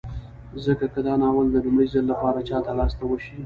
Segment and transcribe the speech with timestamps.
[0.65, 3.35] ځکه که دا ناول د لومړي ځل لپاره چاته لاس ته وشي